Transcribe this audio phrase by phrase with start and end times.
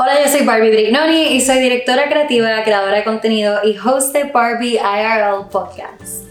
[0.00, 4.30] Hola, yo soy Barbie Brignoni y soy directora creativa, creadora de contenido y host de
[4.30, 6.24] Barbie IRL Podcast.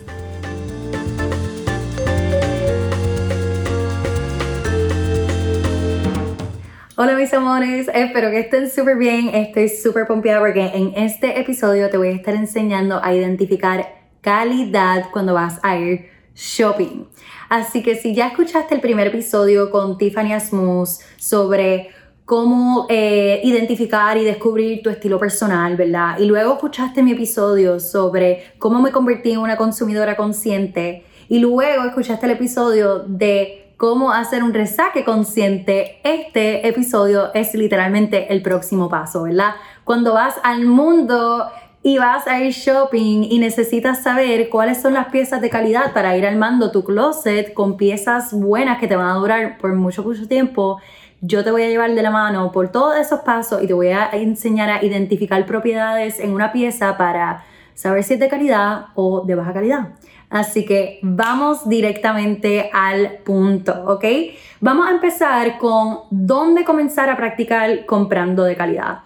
[6.95, 11.90] Hola mis amores, espero que estén súper bien, estoy súper pompeada porque en este episodio
[11.90, 17.04] te voy a estar enseñando a identificar calidad cuando vas a ir shopping.
[17.50, 21.96] Así que si ya escuchaste el primer episodio con Tiffany Asmus sobre
[22.28, 26.20] cómo eh, identificar y descubrir tu estilo personal, ¿verdad?
[26.20, 31.86] Y luego escuchaste mi episodio sobre cómo me convertí en una consumidora consciente y luego
[31.86, 38.89] escuchaste el episodio de cómo hacer un resaque consciente, este episodio es literalmente el próximo
[38.89, 39.52] paso, ¿verdad?
[39.85, 41.45] Cuando vas al mundo
[41.81, 46.17] y vas a ir shopping y necesitas saber cuáles son las piezas de calidad para
[46.17, 50.27] ir armando tu closet con piezas buenas que te van a durar por mucho, mucho
[50.27, 50.81] tiempo,
[51.21, 53.89] yo te voy a llevar de la mano por todos esos pasos y te voy
[53.89, 59.23] a enseñar a identificar propiedades en una pieza para saber si es de calidad o
[59.25, 59.89] de baja calidad.
[60.30, 64.03] Así que vamos directamente al punto, ¿ok?
[64.59, 69.00] Vamos a empezar con dónde comenzar a practicar comprando de calidad.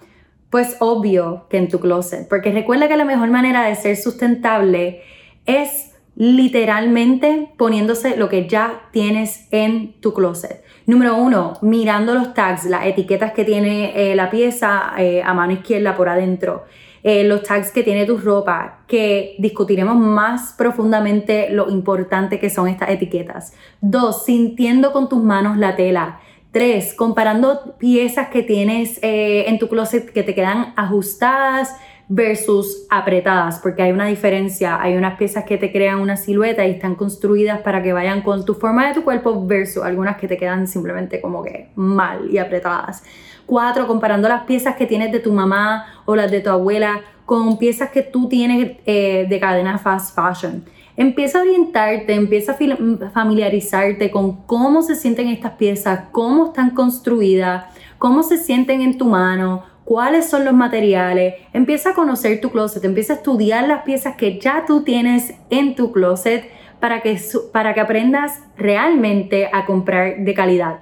[0.49, 5.01] Pues obvio que en tu closet, porque recuerda que la mejor manera de ser sustentable
[5.45, 10.63] es literalmente poniéndose lo que ya tienes en tu closet.
[10.87, 15.53] Número uno, mirando los tags, las etiquetas que tiene eh, la pieza eh, a mano
[15.53, 16.63] izquierda por adentro.
[17.03, 22.67] Eh, los tags que tiene tu ropa, que discutiremos más profundamente lo importante que son
[22.67, 23.53] estas etiquetas.
[23.79, 26.19] Dos, sintiendo con tus manos la tela.
[26.51, 31.73] Tres, comparando piezas que tienes en tu closet que te quedan ajustadas,
[32.13, 36.71] versus apretadas, porque hay una diferencia, hay unas piezas que te crean una silueta y
[36.71, 40.35] están construidas para que vayan con tu forma de tu cuerpo versus algunas que te
[40.35, 43.01] quedan simplemente como que mal y apretadas.
[43.45, 47.57] Cuatro, comparando las piezas que tienes de tu mamá o las de tu abuela con
[47.57, 50.65] piezas que tú tienes eh, de cadena fast fashion.
[50.97, 57.73] Empieza a orientarte, empieza a familiarizarte con cómo se sienten estas piezas, cómo están construidas,
[57.97, 62.81] cómo se sienten en tu mano, cuáles son los materiales, empieza a conocer tu closet,
[62.85, 67.19] empieza a estudiar las piezas que ya tú tienes en tu closet para que,
[67.51, 70.79] para que aprendas realmente a comprar de calidad.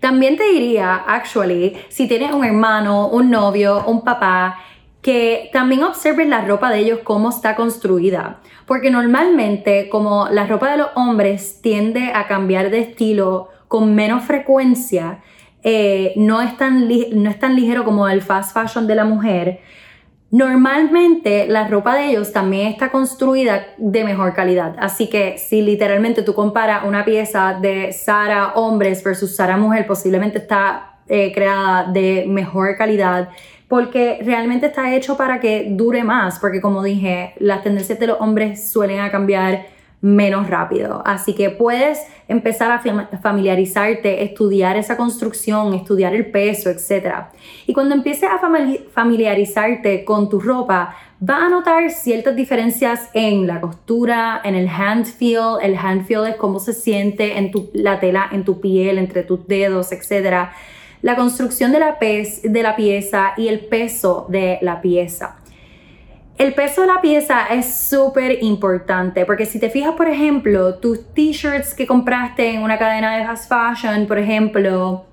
[0.00, 4.58] También te diría, actually, si tienes un hermano, un novio, un papá,
[5.02, 8.40] que también observes la ropa de ellos, cómo está construida.
[8.64, 14.24] Porque normalmente, como la ropa de los hombres tiende a cambiar de estilo con menos
[14.24, 15.20] frecuencia,
[15.62, 19.60] eh, no, es tan no es tan ligero como el fast fashion de la mujer,
[20.32, 24.74] Normalmente la ropa de ellos también está construida de mejor calidad.
[24.78, 30.38] Así que si literalmente tú comparas una pieza de Sara hombres versus Sara mujer, posiblemente
[30.38, 33.28] está eh, creada de mejor calidad
[33.68, 36.38] porque realmente está hecho para que dure más.
[36.38, 39.66] Porque como dije, las tendencias de los hombres suelen cambiar
[40.02, 41.00] menos rápido.
[41.06, 42.82] Así que puedes empezar a
[43.22, 47.28] familiarizarte, estudiar esa construcción, estudiar el peso, etc.
[47.66, 48.40] Y cuando empieces a
[48.92, 55.06] familiarizarte con tu ropa, va a notar ciertas diferencias en la costura, en el hand
[55.06, 55.58] feel.
[55.62, 59.22] El hand feel es cómo se siente en tu, la tela, en tu piel, entre
[59.22, 60.48] tus dedos, etc.
[61.00, 65.36] La construcción de la, de la pieza y el peso de la pieza.
[66.42, 71.14] El peso de la pieza es súper importante porque si te fijas, por ejemplo, tus
[71.14, 75.06] t-shirts que compraste en una cadena de fast fashion, por ejemplo,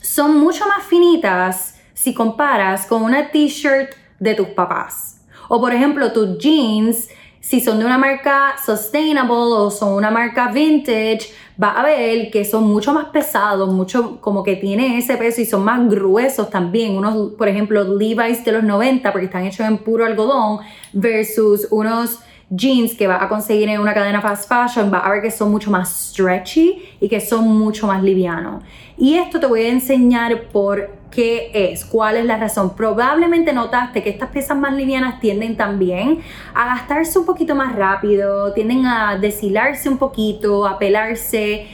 [0.00, 5.26] son mucho más finitas si comparas con una t-shirt de tus papás.
[5.48, 7.08] O por ejemplo, tus jeans
[7.40, 11.30] si son de una marca sustainable o son una marca vintage,
[11.62, 15.46] va a ver que son mucho más pesados, mucho como que tienen ese peso y
[15.46, 16.96] son más gruesos también.
[16.96, 20.60] Unos, por ejemplo, Levi's de los 90 porque están hechos en puro algodón
[20.92, 22.20] versus unos
[22.56, 25.50] jeans que va a conseguir en una cadena fast fashion, va a ver que son
[25.50, 28.62] mucho más stretchy y que son mucho más livianos.
[28.96, 32.74] Y esto te voy a enseñar por qué es, cuál es la razón.
[32.76, 36.20] Probablemente notaste que estas piezas más livianas tienden también
[36.54, 41.66] a gastarse un poquito más rápido, tienden a deshilarse un poquito, a pelarse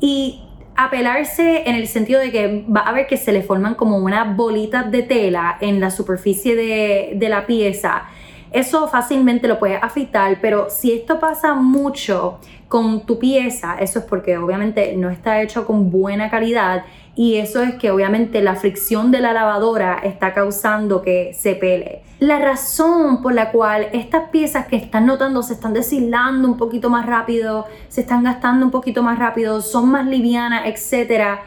[0.00, 0.42] y
[0.76, 3.96] a pelarse en el sentido de que va a ver que se le forman como
[3.96, 8.08] unas bolitas de tela en la superficie de, de la pieza
[8.58, 12.38] eso fácilmente lo puedes afeitar, pero si esto pasa mucho
[12.68, 17.62] con tu pieza, eso es porque obviamente no está hecho con buena calidad y eso
[17.62, 22.02] es que obviamente la fricción de la lavadora está causando que se pele.
[22.18, 26.88] La razón por la cual estas piezas que están notando se están deshilando un poquito
[26.90, 31.42] más rápido, se están gastando un poquito más rápido, son más livianas, etcétera,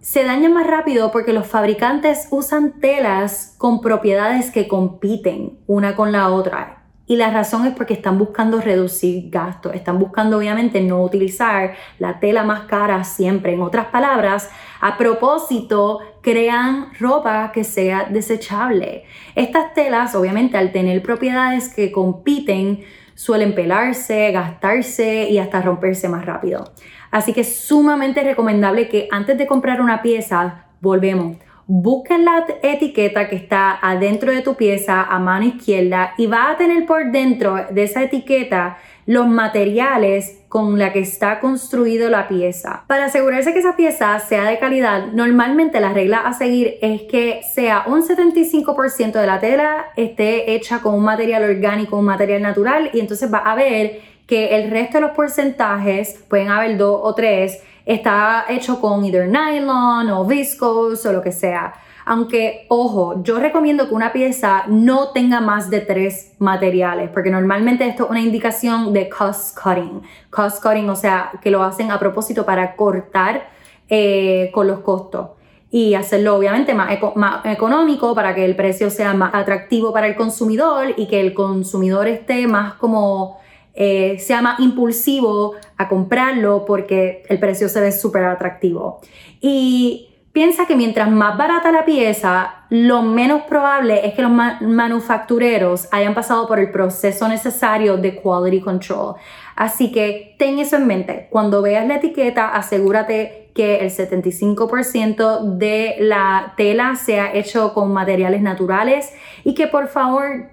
[0.00, 6.10] se dañan más rápido porque los fabricantes usan telas con propiedades que compiten una con
[6.10, 6.76] la otra.
[7.06, 12.20] Y la razón es porque están buscando reducir gastos, están buscando obviamente no utilizar la
[12.20, 13.52] tela más cara siempre.
[13.52, 14.48] En otras palabras,
[14.80, 19.04] a propósito, crean ropa que sea desechable.
[19.34, 22.84] Estas telas, obviamente, al tener propiedades que compiten,
[23.16, 26.72] suelen pelarse, gastarse y hasta romperse más rápido.
[27.10, 31.36] Así que es sumamente recomendable que antes de comprar una pieza, volvemos,
[31.66, 36.56] busquen la etiqueta que está adentro de tu pieza a mano izquierda y va a
[36.56, 42.84] tener por dentro de esa etiqueta los materiales con la que está construido la pieza.
[42.88, 47.42] Para asegurarse que esa pieza sea de calidad, normalmente la regla a seguir es que
[47.54, 52.90] sea un 75% de la tela esté hecha con un material orgánico, un material natural
[52.92, 57.16] y entonces va a ver que el resto de los porcentajes, pueden haber dos o
[57.16, 61.74] tres, está hecho con either nylon o viscose o lo que sea.
[62.04, 67.84] Aunque, ojo, yo recomiendo que una pieza no tenga más de tres materiales, porque normalmente
[67.88, 70.00] esto es una indicación de cost cutting.
[70.30, 73.48] Cost cutting, o sea, que lo hacen a propósito para cortar
[73.88, 75.30] eh, con los costos
[75.72, 80.14] y hacerlo obviamente más, más, económico para que el precio sea más atractivo para el
[80.14, 83.39] consumidor y que el consumidor esté más como
[83.74, 89.00] eh, sea más impulsivo a comprarlo porque el precio se ve súper atractivo.
[89.40, 95.88] Y Piensa que mientras más barata la pieza, lo menos probable es que los manufactureros
[95.90, 99.16] hayan pasado por el proceso necesario de quality control.
[99.56, 101.26] Así que ten eso en mente.
[101.30, 108.40] Cuando veas la etiqueta, asegúrate que el 75% de la tela sea hecho con materiales
[108.40, 109.12] naturales
[109.42, 110.48] y que por favor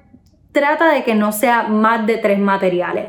[0.57, 3.05] trata de que no sea más de tres materiales.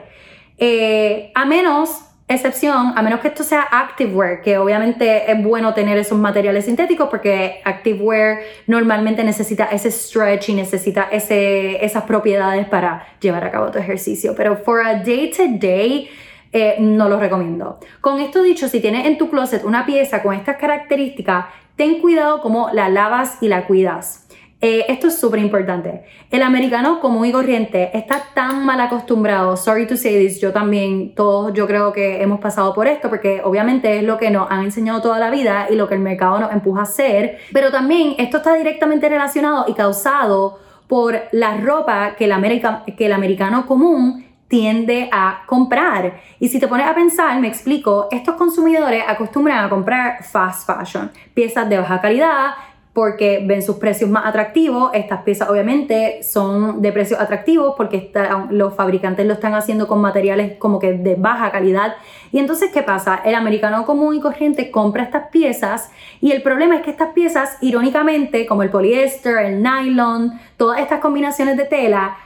[0.58, 5.96] Eh, a menos excepción, a menos que esto sea activewear, que obviamente es bueno tener
[5.96, 13.06] esos materiales sintéticos porque activewear normalmente necesita ese stretch y necesita ese, esas propiedades para
[13.18, 14.34] llevar a cabo tu ejercicio.
[14.36, 16.10] Pero for a day to day,
[16.52, 17.78] eh, no lo recomiendo.
[18.02, 21.46] Con esto dicho, si tienes en tu closet una pieza con estas características,
[21.76, 24.27] ten cuidado cómo la lavas y la cuidas.
[24.60, 26.02] Eh, esto es súper importante.
[26.32, 31.14] El americano común y corriente está tan mal acostumbrado, sorry to say this, yo también,
[31.14, 34.64] todos yo creo que hemos pasado por esto porque obviamente es lo que nos han
[34.64, 38.16] enseñado toda la vida y lo que el mercado nos empuja a hacer, pero también
[38.18, 40.58] esto está directamente relacionado y causado
[40.88, 42.32] por la ropa que el,
[42.96, 46.20] que el americano común tiende a comprar.
[46.40, 51.10] Y si te pones a pensar, me explico, estos consumidores acostumbran a comprar fast fashion,
[51.34, 52.52] piezas de baja calidad,
[52.98, 54.90] porque ven sus precios más atractivos.
[54.92, 58.10] Estas piezas obviamente son de precios atractivos porque
[58.50, 61.94] los fabricantes lo están haciendo con materiales como que de baja calidad.
[62.32, 63.20] Y entonces, ¿qué pasa?
[63.24, 67.56] El americano común y corriente compra estas piezas y el problema es que estas piezas,
[67.60, 72.16] irónicamente, como el poliéster, el nylon, todas estas combinaciones de tela,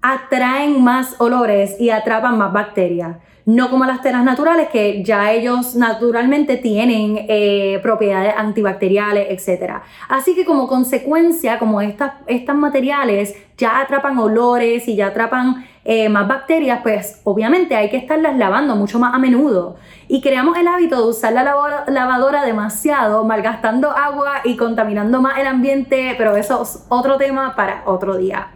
[0.00, 3.16] atraen más olores y atrapan más bacterias
[3.48, 9.76] no como las telas naturales que ya ellos naturalmente tienen eh, propiedades antibacteriales, etc.
[10.06, 16.10] Así que como consecuencia, como estas, estos materiales ya atrapan olores y ya atrapan eh,
[16.10, 19.76] más bacterias, pues obviamente hay que estarlas lavando mucho más a menudo.
[20.08, 21.42] Y creamos el hábito de usar la
[21.88, 27.84] lavadora demasiado, malgastando agua y contaminando más el ambiente, pero eso es otro tema para
[27.86, 28.48] otro día.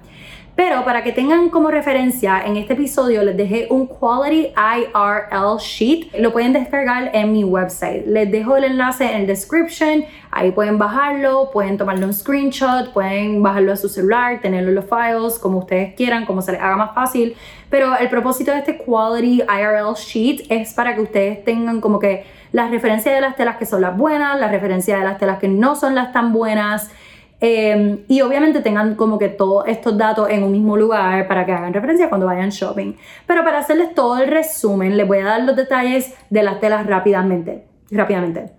[0.55, 6.19] Pero para que tengan como referencia, en este episodio les dejé un Quality IRL Sheet.
[6.19, 8.07] Lo pueden descargar en mi website.
[8.07, 10.05] Les dejo el enlace en el description.
[10.31, 14.85] Ahí pueden bajarlo, pueden tomarle un screenshot, pueden bajarlo a su celular, tenerlo en los
[14.85, 17.35] files, como ustedes quieran, como se les haga más fácil.
[17.71, 22.25] Pero el propósito de este Quality IRL Sheet es para que ustedes tengan como que
[22.53, 25.49] las referencias de las telas que son las buenas, las referencias de las telas que
[25.49, 26.91] no son las tan buenas.
[27.45, 31.51] Em, y obviamente tengan como que todos estos datos en un mismo lugar para que
[31.51, 32.95] hagan referencia cuando vayan shopping.
[33.27, 36.87] Pero para hacerles todo el resumen, les voy a dar los detalles de las telas
[36.87, 37.67] rápidamente.
[37.91, 38.53] rápidamente.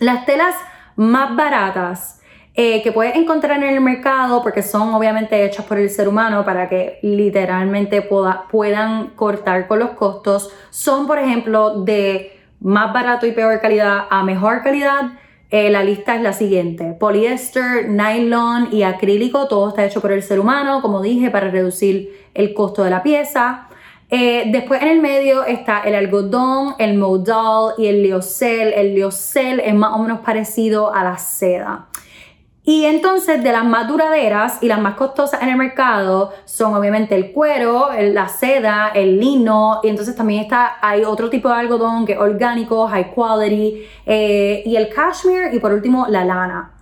[0.00, 0.56] Las telas
[0.96, 2.20] más baratas
[2.54, 6.44] eh, que puedes encontrar en el mercado, porque son obviamente hechas por el ser humano
[6.44, 13.30] para que literalmente puedan cortar con los costos, son por ejemplo de más barato y
[13.30, 15.12] peor calidad a mejor calidad
[15.50, 16.92] eh, la lista es la siguiente.
[16.92, 22.28] Poliéster, nylon y acrílico, todo está hecho por el ser humano, como dije, para reducir
[22.34, 23.68] el costo de la pieza.
[24.10, 28.72] Eh, después en el medio está el algodón, el modal y el liocel.
[28.74, 31.87] El liocel es más o menos parecido a la seda.
[32.68, 37.14] Y entonces de las más duraderas y las más costosas en el mercado son obviamente
[37.14, 42.04] el cuero, la seda, el lino y entonces también está, hay otro tipo de algodón
[42.04, 46.77] que es orgánico, high quality eh, y el cashmere y por último la lana.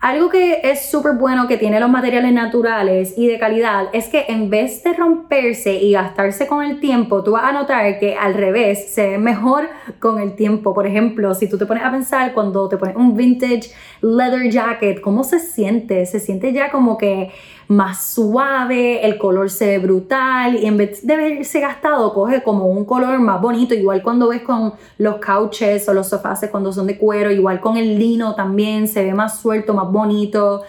[0.00, 4.24] Algo que es súper bueno que tiene los materiales naturales y de calidad es que
[4.28, 8.32] en vez de romperse y gastarse con el tiempo, tú vas a notar que al
[8.32, 10.72] revés se ve mejor con el tiempo.
[10.72, 15.02] Por ejemplo, si tú te pones a pensar cuando te pones un vintage leather jacket,
[15.02, 16.06] ¿cómo se siente?
[16.06, 17.30] Se siente ya como que
[17.70, 22.66] más suave, el color se ve brutal y en vez de verse gastado coge como
[22.66, 26.88] un color más bonito, igual cuando ves con los couches o los sofás cuando son
[26.88, 30.62] de cuero, igual con el lino también se ve más suelto, más bonito.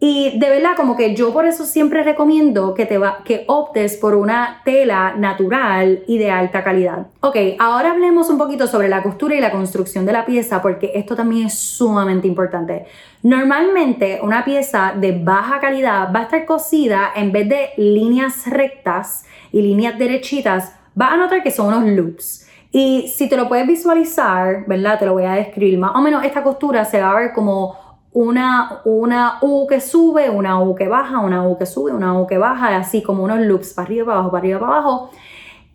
[0.00, 3.96] Y de verdad, como que yo por eso siempre recomiendo que, te va, que optes
[3.96, 7.08] por una tela natural y de alta calidad.
[7.20, 10.92] Ok, ahora hablemos un poquito sobre la costura y la construcción de la pieza, porque
[10.94, 12.86] esto también es sumamente importante.
[13.24, 19.24] Normalmente, una pieza de baja calidad va a estar cosida en vez de líneas rectas
[19.50, 22.46] y líneas derechitas, va a notar que son unos loops.
[22.70, 24.98] Y si te lo puedes visualizar, ¿verdad?
[24.98, 26.22] Te lo voy a describir más o menos.
[26.22, 27.87] Esta costura se va a ver como
[28.20, 32.26] una, una U que sube, una U que baja, una U que sube, una U
[32.26, 35.10] que baja, así como unos loops para arriba, para abajo, para arriba, para abajo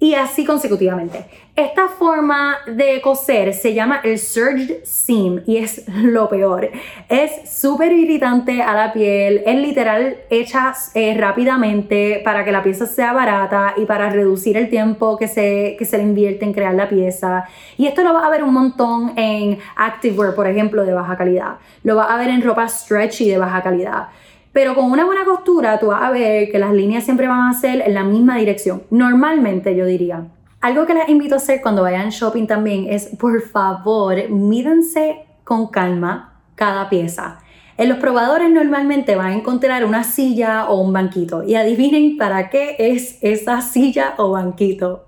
[0.04, 1.24] y así consecutivamente.
[1.56, 6.70] Esta forma de coser se llama el surged seam y es lo peor.
[7.08, 12.86] Es súper irritante a la piel, es literal hecha eh, rápidamente para que la pieza
[12.86, 16.74] sea barata y para reducir el tiempo que se, que se le invierte en crear
[16.74, 17.46] la pieza.
[17.78, 21.60] Y esto lo vas a ver un montón en activewear, por ejemplo, de baja calidad.
[21.84, 24.10] Lo vas a ver en ropa stretchy de baja calidad.
[24.54, 27.54] Pero con una buena costura tú vas a ver que las líneas siempre van a
[27.54, 28.84] ser en la misma dirección.
[28.92, 30.28] Normalmente yo diría.
[30.62, 35.68] Algo que les invito a hacer cuando vayan shopping también es, por favor, mídense con
[35.68, 37.40] calma cada pieza.
[37.76, 42.50] En los probadores normalmente van a encontrar una silla o un banquito y adivinen para
[42.50, 45.08] qué es esa silla o banquito.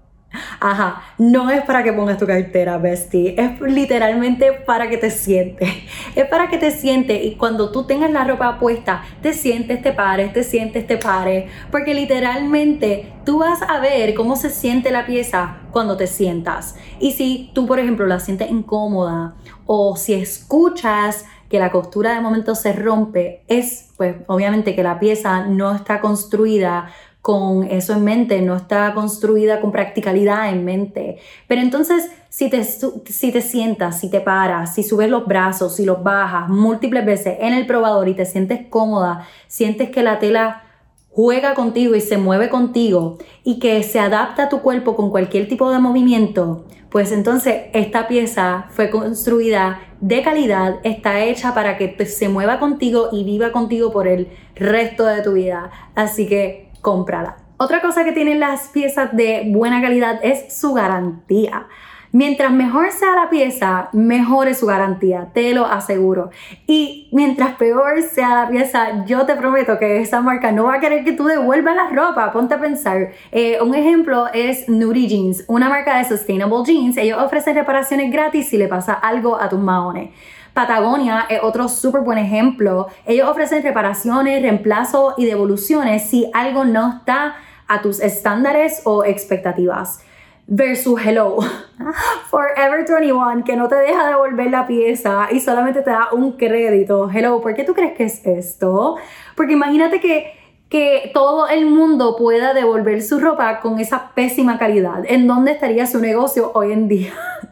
[0.59, 3.35] Ajá, no es para que pongas tu cartera, bestie.
[3.37, 5.69] Es literalmente para que te sientes.
[6.15, 9.91] Es para que te sientes y cuando tú tengas la ropa puesta, te sientes, te
[9.91, 11.51] pares, te sientes, te pares.
[11.71, 16.75] Porque literalmente tú vas a ver cómo se siente la pieza cuando te sientas.
[16.99, 22.21] Y si tú, por ejemplo, la sientes incómoda o si escuchas que la costura de
[22.21, 26.91] momento se rompe, es pues obviamente que la pieza no está construida
[27.25, 31.17] con eso en mente, no está construida con practicalidad en mente.
[31.47, 35.85] Pero entonces, si te, si te sientas, si te paras, si subes los brazos, si
[35.85, 40.65] los bajas múltiples veces en el probador y te sientes cómoda, sientes que la tela
[41.09, 45.47] juega contigo y se mueve contigo y que se adapta a tu cuerpo con cualquier
[45.47, 52.05] tipo de movimiento, pues entonces esta pieza fue construida de calidad, está hecha para que
[52.05, 55.71] se mueva contigo y viva contigo por el resto de tu vida.
[55.95, 57.37] Así que cómprala.
[57.57, 61.65] Otra cosa que tienen las piezas de buena calidad es su garantía.
[62.11, 66.29] Mientras mejor sea la pieza, mejor es su garantía, te lo aseguro.
[66.67, 70.79] Y mientras peor sea la pieza, yo te prometo que esa marca no va a
[70.79, 72.31] querer que tú devuelvas la ropa.
[72.31, 73.09] Ponte a pensar.
[73.31, 76.97] Eh, un ejemplo es Nudie Jeans, una marca de Sustainable Jeans.
[76.97, 80.11] Ellos ofrecen reparaciones gratis si le pasa algo a tus maones.
[80.55, 82.87] Patagonia es otro súper buen ejemplo.
[83.05, 87.35] Ellos ofrecen reparaciones, reemplazos y devoluciones si algo no está
[87.67, 89.99] a tus estándares o expectativas.
[90.47, 91.39] Versus Hello,
[92.29, 97.09] Forever 21, que no te deja devolver la pieza y solamente te da un crédito.
[97.13, 98.95] Hello, ¿por qué tú crees que es esto?
[99.35, 100.35] Porque imagínate que
[100.69, 105.03] que todo el mundo pueda devolver su ropa con esa pésima calidad.
[105.07, 107.13] ¿En dónde estaría su negocio hoy en día?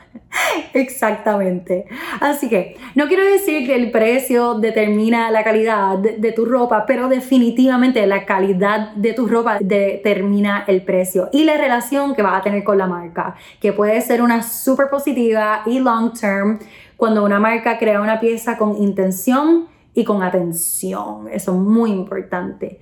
[0.74, 1.86] Exactamente.
[2.20, 7.08] Así que no quiero decir que el precio determina la calidad de, tu ropa, pero
[7.08, 12.44] definitivamente la calidad de tu ropa determina el precio y la relación que vas a
[12.44, 16.60] tener con la marca, que puede ser una súper positiva y long term
[16.98, 21.28] cuando una marca crea una pieza con intención y con atención.
[21.32, 22.80] Eso es muy importante.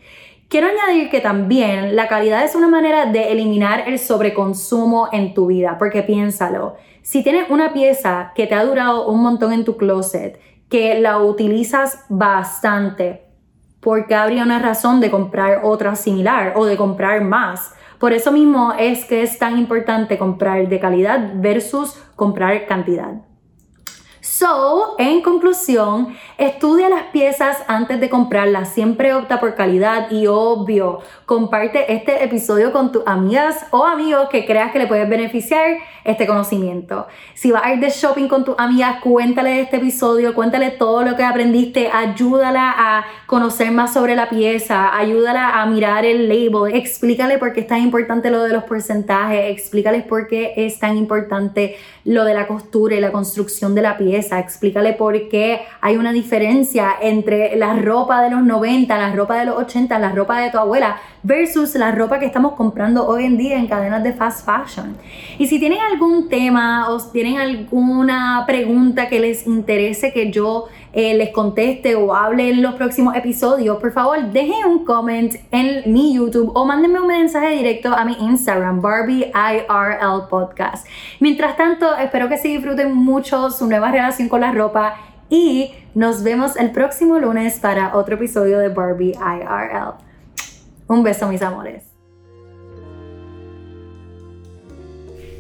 [0.52, 5.46] Quiero añadir que también la calidad es una manera de eliminar el sobreconsumo en tu
[5.46, 9.78] vida, porque piénsalo, si tienes una pieza que te ha durado un montón en tu
[9.78, 13.28] closet, que la utilizas bastante,
[13.80, 17.74] ¿por qué habría una razón de comprar otra similar o de comprar más?
[17.98, 23.22] Por eso mismo es que es tan importante comprar de calidad versus comprar cantidad.
[24.42, 31.02] So, en conclusión, estudia las piezas antes de comprarlas, siempre opta por calidad y obvio,
[31.28, 36.26] comparte este episodio con tus amigas o amigos que creas que le puedes beneficiar este
[36.26, 37.06] conocimiento.
[37.36, 41.16] Si vas a ir de shopping con tus amigas, cuéntale este episodio, cuéntale todo lo
[41.16, 47.38] que aprendiste, ayúdala a conocer más sobre la pieza, ayúdala a mirar el label, explícale
[47.38, 51.76] por qué es tan importante lo de los porcentajes, explícales por qué es tan importante
[52.06, 56.12] lo de la costura y la construcción de la pieza, explícale por qué hay una
[56.12, 60.52] diferencia entre la ropa de los 90, la ropa de los 80, la ropa de
[60.52, 64.46] tu abuela versus la ropa que estamos comprando hoy en día en cadenas de fast
[64.46, 64.98] fashion.
[65.38, 71.14] Y si tienen algún tema o tienen alguna pregunta que les interese que yo eh,
[71.14, 76.14] les conteste o hable en los próximos episodios, por favor dejen un comment en mi
[76.14, 80.86] YouTube o mándenme un mensaje directo a mi Instagram, Barbie IRL Podcast.
[81.20, 84.96] Mientras tanto, espero que se disfruten mucho su nueva relación con la ropa
[85.30, 89.94] y nos vemos el próximo lunes para otro episodio de Barbie IRL.
[90.88, 91.91] Un beso, mis amores.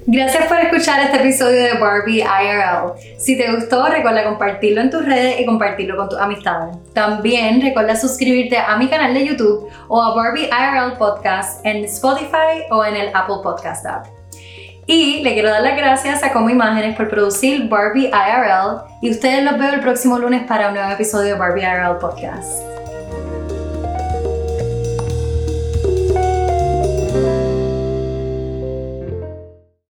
[0.07, 2.93] Gracias por escuchar este episodio de Barbie IRL.
[3.19, 6.75] Si te gustó, recuerda compartirlo en tus redes y compartirlo con tus amistades.
[6.93, 12.65] También recuerda suscribirte a mi canal de YouTube o a Barbie IRL Podcast en Spotify
[12.71, 14.07] o en el Apple Podcast app.
[14.87, 19.43] Y le quiero dar las gracias a Como Imágenes por producir Barbie IRL y ustedes
[19.43, 22.80] los veo el próximo lunes para un nuevo episodio de Barbie IRL Podcast.